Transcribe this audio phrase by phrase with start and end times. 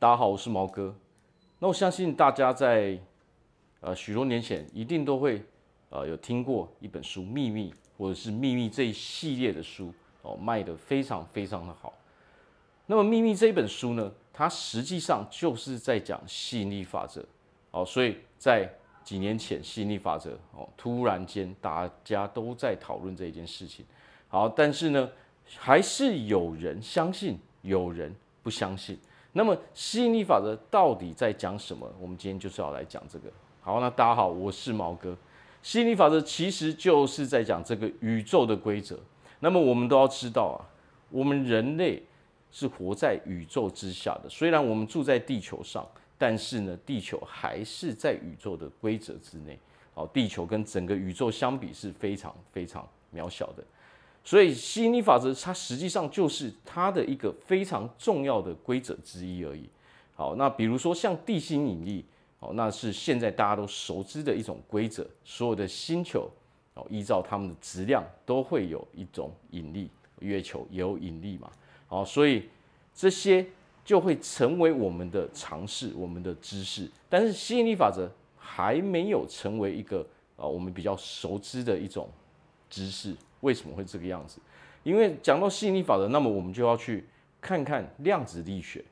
[0.00, 0.94] 大家好，我是毛哥。
[1.58, 2.96] 那我相信大家在
[3.80, 5.42] 呃许多年前一定都会
[5.90, 9.92] 呃有听过一本书《秘密》，或者是《秘密》这一系列的书
[10.22, 11.92] 哦，卖得非常非常的好。
[12.86, 17.24] 那么《秘密》这一本书呢，它实际上就是在讲吸引力法则
[17.72, 18.72] 哦，所以在
[19.02, 23.84] 几年前吸引力法则哦，突然间大家都在讨论这一件事情。
[24.28, 25.10] 好，但是呢，
[25.56, 28.96] 还是有人相信，有人不相信。
[29.32, 31.86] 那么吸引力法则到底在讲什么？
[32.00, 33.28] 我们今天就是要来讲这个。
[33.60, 35.16] 好，那大家好，我是毛哥。
[35.62, 38.98] 吸引力法则其实就是在讲这个宇宙的规则。
[39.40, 40.58] 那么我们都要知道啊，
[41.10, 42.02] 我们人类
[42.50, 44.28] 是活在宇宙之下的。
[44.28, 45.86] 虽然我们住在地球上，
[46.16, 49.58] 但是呢，地球还是在宇宙的规则之内。
[49.94, 53.62] 好，地球跟整个宇宙相比是非常非常渺小的。
[54.28, 59.66] 所以吸引力法则，它实际上就是它的一个非常重要的规则之一而已。
[60.14, 62.04] 好，那比如说像地心引力，
[62.38, 65.08] 哦，那是现在大家都熟知的一种规则。
[65.24, 66.30] 所有的星球，
[66.74, 69.88] 哦，依照它们的质量都会有一种引力。
[70.18, 71.50] 月球也有引力嘛，
[71.86, 72.50] 好，所以
[72.94, 73.46] 这些
[73.82, 76.86] 就会成为我们的常识、我们的知识。
[77.08, 82.06] 但是吸引力法则还没有成为一个啊，我们比较熟知的一种
[82.68, 83.14] 知识。
[83.40, 84.40] 为什么会这个样子？
[84.82, 87.06] 因为讲到吸引力法则，那么我们就要去
[87.40, 88.84] 看看量子力学。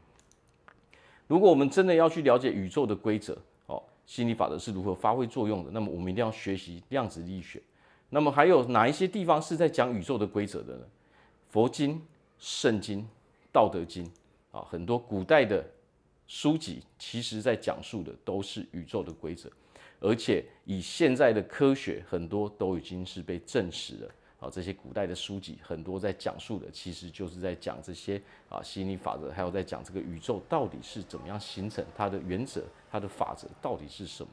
[1.27, 7.61] 如果我们真的要去了解宇宙的规则，哦，吸引力法则是如何发挥作用的，那么我们一定要学习量子力学。
[8.11, 10.85] 那么还有哪一些地方是在讲宇宙的规则的呢？
[11.49, 12.01] 佛经、
[12.39, 13.05] 圣经、
[13.53, 14.09] 道德经
[14.53, 15.65] 啊，很多古代的
[16.29, 19.51] 书籍，其实在讲述的都是宇宙的规则，
[20.01, 24.11] 而且以现在的科学，很多都已经是被证实了。
[24.39, 34.31] 啊，这些古代的书籍很多在讲述的，其实就是在讲这些啊吸引力法则，还有在讲这个宇宙到底是怎么样形成，它的原则、它的法则到底是什么。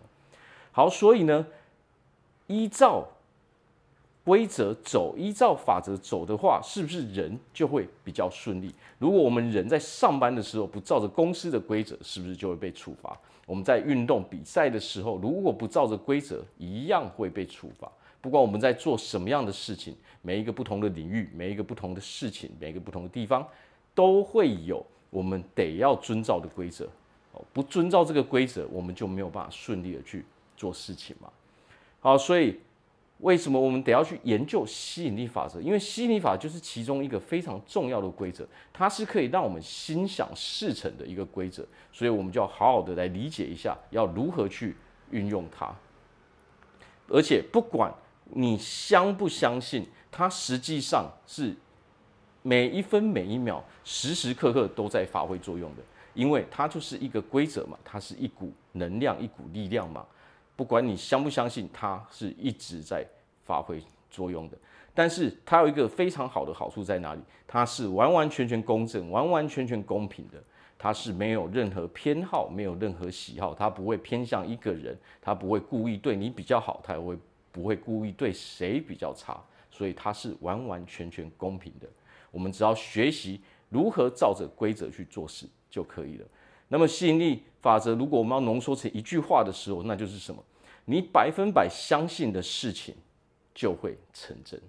[0.74, 1.48] 好，所以呢，
[2.48, 3.08] 依照
[4.24, 8.74] 规则走，依照法则走的话，是不是人就会比较顺利？
[8.98, 13.18] 如果我们人在上班的时候不照着公司的规则，是不是就会被处罚？
[13.46, 17.92] 我们在运动比赛的时候，如果不照着规则，一样会被处罚。
[18.22, 23.46] 不管我们在做什么样的事情，每一个不同的领域，每一个不同的事情，每一个不同的地方，
[23.94, 26.86] 都会有我们得要遵照的规则。
[27.34, 30.24] 哦，不遵照这个规则，我们就没有办法顺利的去
[30.56, 31.30] 做事情嘛。
[32.00, 32.58] 好，所以
[33.24, 35.60] 为什么我们得要去研究吸引力法则？
[35.60, 41.66] 因为吸引力法就是其中一个非常重要的规则，它是可以让我们心想事成的一个规则。
[41.92, 44.76] 所以我们就要好好的来理解一下，要如何去
[45.12, 45.74] 运用它。
[47.08, 47.94] 而且不管。
[48.36, 49.86] 你相不相信？
[50.10, 51.54] 它实际上是
[52.42, 55.84] 每一分每一秒、时时刻刻都在发挥作用的，
[56.16, 60.04] 因为它就是一个规则嘛，它是一股能量、一股力量嘛。
[60.56, 63.06] 不管你相不相信，它是一直在
[63.46, 64.58] 发挥作用的。
[64.94, 67.22] 但是它有一个非常好的好处在哪里？
[67.48, 70.42] 它是完完全全公正、完完全全公平的。
[70.78, 77.18] 它是没有任何偏好、没有任何喜好，它不会偏向一个人，它不会故意对你比较好，它也会。
[77.54, 81.88] 不会故意对谁比较差，所以它是完完全全公平的。
[82.32, 86.26] 我们只要学习如何照着规则去做事就可以了。
[86.74, 90.44] 那么吸引力法则，如果我们要浓缩成一句话的时候，那就是什么？
[90.86, 92.96] 你百分百相信的事情
[93.54, 94.60] 就会成真。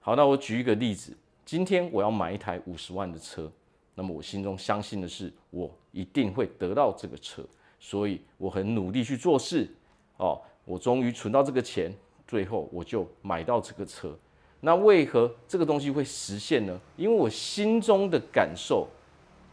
[0.00, 3.48] 好，那我举一个例子，今天我要买一台五十万的车，
[3.94, 7.40] 那么我心中相信的是，我一定会得到这个车，
[7.78, 9.72] 所以我很努力去做事
[10.16, 10.42] 哦。
[10.64, 11.94] 我终于存到这个钱，
[12.26, 14.18] 最后我就买到这个车。
[14.58, 16.80] 那为何这个东西会实现呢？
[16.96, 18.88] 因为我心中的感受，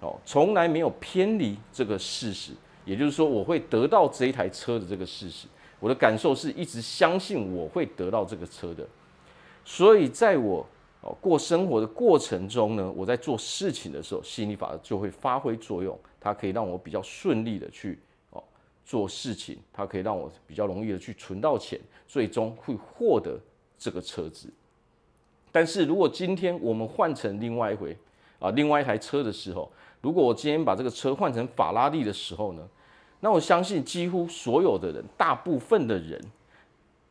[0.04, 2.52] 哦，从来没有偏离这个事实。
[2.86, 5.48] 也就是说，我会得到这一台车的这个事实，
[5.80, 8.86] 我的感受是一直相信我会得到这个车的。
[9.66, 10.66] 所以，在我
[11.02, 17.98] 哦过生活的过程中呢，我在做事情的时候，吸引力法则就会发挥作用，它可以让我比较顺利的去。
[18.86, 23.40] 做事情，它可以让我比较容易的去存到钱，最终会获得
[23.80, 24.52] 这个车子。
[25.54, 27.96] 但是如果今天我们换成另外一回
[28.44, 32.68] 啊，另外一台车的时候，如果我今天把这个车换成法拉利的时候呢，
[33.22, 36.22] 那我相信几乎所有的人，大部分的人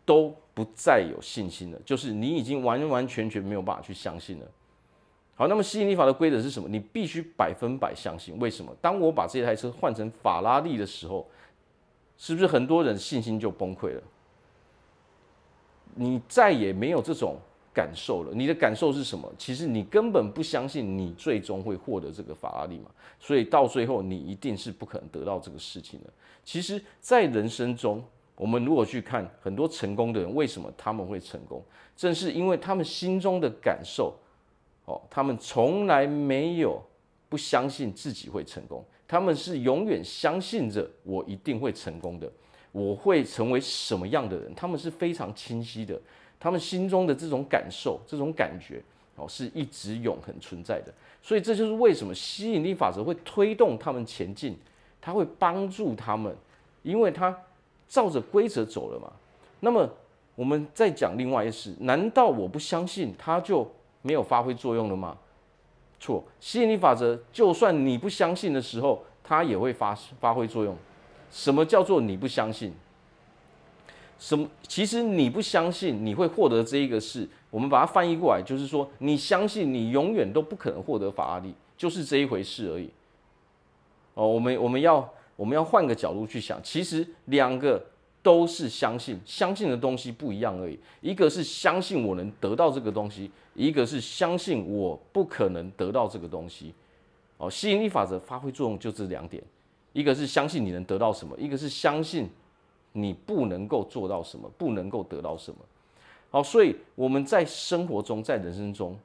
[0.05, 4.47] 都不再有信心了，就是你已经完完全全没有办法去相信了。
[5.35, 6.69] 好，那么吸引力法的规则是什么？
[6.69, 8.39] 你必须百分百相信。
[8.39, 8.71] 为什么？
[8.83, 11.27] 当我把这台车换成法拉利的时候，
[12.19, 14.03] 是不是很多人信心就崩溃了？
[15.95, 17.39] 你再也没有这种
[17.73, 18.33] 感受了。
[18.35, 19.33] 你的感受是什么？
[19.39, 26.11] 其实你根本不相信你最终会获得这个法拉利嘛，所以到最后你一定是不可能得到这个事情的。
[26.45, 28.03] 其实，在人生中，
[28.37, 31.63] 我们如果去看很多成功的人，为什么他们会成功？
[31.97, 34.15] 正是因为他们心中的感受，
[34.87, 36.83] 哦，他们从来没有
[37.29, 42.31] 不相信自己会成功，他们是永远相信着我一定会成功的。
[42.73, 44.55] 我会成为什么样的人？
[44.55, 46.01] 他们是非常清晰的，
[46.43, 48.83] 他们心中的这种感受、这种感觉，
[49.15, 50.93] 哦，是一直永恒存在的。
[51.23, 54.59] 所以这就是为什么吸引力法则会推动他们前进，
[55.01, 56.35] 它会帮助他们，
[56.83, 57.33] 因为他
[57.87, 59.13] 照着规则走了嘛。
[59.61, 59.89] 那么
[60.35, 63.71] 我们再讲另外一事，难道我不相信它就
[64.03, 65.17] 没有发挥作用了吗？
[66.01, 70.77] 错，吸引力法则就算你不相信的时候，它也会发发挥作用。
[71.31, 72.73] 什么叫做你不相信？
[74.23, 74.49] 什么？
[74.69, 82.89] 其实你不相信你会获得这一个事，我们把它翻译过来，就是说你相信你永远都不可能获得法拉利，就是这一回事而已。
[84.15, 87.85] 哦，我们我们要我们要换个角度去想，其实两个
[88.23, 90.79] 都是相信，相信的东西不一样而已。
[91.01, 96.73] 一个是相信我能得到这个东西，一个是相信我不可能得到这个东西。
[97.39, 99.43] 哦，吸引力法则发挥作用就这两点。
[99.93, 102.31] 一个是相信你能得到什么，一个是相信
[102.93, 105.59] 你不能够做到什么，不能够得到什么。
[106.31, 108.99] 好，所以我们在生活中，在人生中，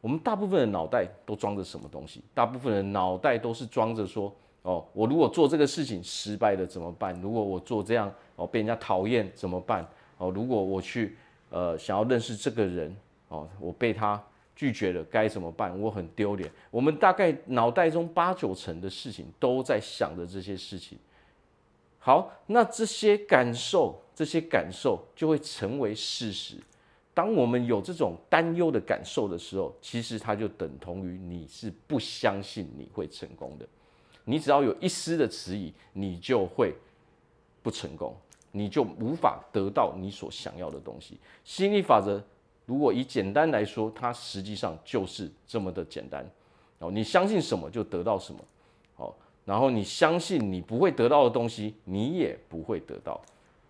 [0.00, 2.22] 我们大部分的脑袋都装着什么东西？
[2.34, 7.18] 大部分的脑袋都是装着说：哦，我如果做这个事情失败了怎么办？
[7.20, 9.86] 如果我做这样哦被人家讨厌怎么办？
[10.18, 11.16] 哦，如果我去
[11.50, 12.96] 呃想要认识这个人
[13.28, 14.22] 哦，我被他。
[14.56, 15.80] 拒绝了该怎么办？
[15.80, 16.50] 我很丢脸。
[16.72, 20.98] 我们大概脑袋中八九成的事情都在想着这些事情。
[21.98, 26.56] 好，那这些感受，这些感受就会成为事实。
[27.12, 33.66] 当我们有这种担忧的感受的时候，其实它就等同于你是不相信你会成功的。
[34.24, 36.74] 你只要有一丝的迟疑，你就会
[37.62, 38.14] 不成功，
[38.52, 41.18] 你就无法得到你所想要的东西。
[41.44, 42.22] 吸引力法则。
[42.66, 46.30] 如果以简单来说，它实际上就是这么的简单
[46.80, 46.90] 哦。
[46.90, 48.40] 你相信什么就得到什么，
[48.96, 49.14] 哦，
[49.48, 53.18] 然后你相信你不会得到的东西，你也不会得到，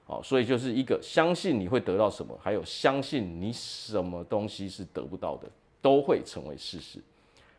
[0.07, 5.49] 哦，所以就是一个相信你会得到什么，还有相信你什么东西是得不到的，
[5.81, 6.99] 都会成为事实，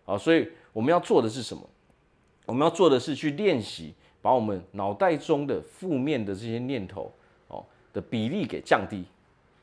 [0.04, 1.64] 好，所以我们要做的是什么？
[2.46, 7.10] 我们要做的是去练习，把我们脑袋中的负面的这些念头，
[7.48, 7.64] 哦
[7.94, 9.06] 的比例给降低。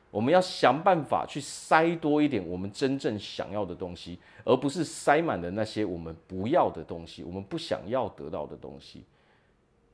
[0.09, 9.03] 我们要想办法去塞多一点我们真正想要的东西，而不是塞满了那些我们不要的东西，我们不想要得到的东西。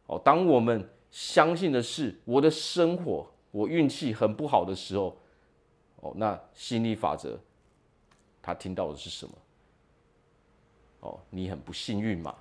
[0.05, 5.17] 哦，当我们相信的是我的生活，我运气很不好的时候，
[5.97, 7.39] 哦，那吸引力法则，
[8.41, 9.33] 他听到的是什么？
[10.99, 12.35] 哦，你很不幸运嘛？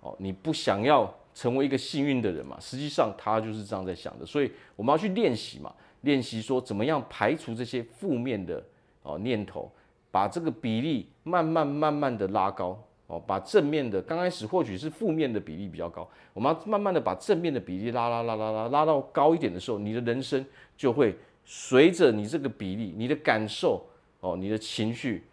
[0.00, 2.58] 哦，你不想要成为一个幸运的人嘛？
[2.58, 5.72] 实际上他就是这样在想的，所以我们要去练习嘛。
[6.04, 8.62] 练习说怎么样排除这些负面的
[9.02, 9.70] 哦念头，
[10.10, 20.44] 把这个比例慢慢慢慢的拉高哦，把正面的刚开始或许是负面的比例比较高，我们要慢慢的把正面的比例拉拉拉拉拉拉到高一点的时候，你的人生
[20.76, 23.84] 就会随着你这个比例，你的感受
[24.20, 25.24] 哦，你的情绪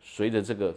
[0.00, 0.74] 随着这个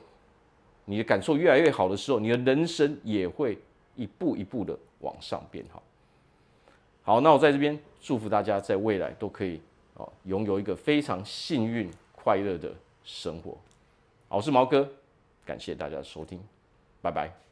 [0.86, 3.58] 你的感受越来越好的时候，你的人生也会
[3.96, 5.84] 一步一步的往上变好。
[7.08, 9.62] 好，那我在这边祝福大家，在未来都可以
[9.94, 12.70] 哦，拥有一个非常幸运、快乐的
[13.06, 13.58] 生活。
[14.28, 14.86] 好，我是毛哥，
[15.46, 16.38] 感谢大家的收听，
[17.02, 17.47] 拜拜。